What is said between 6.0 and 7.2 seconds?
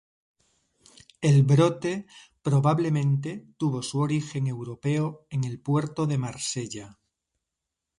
de Marsella.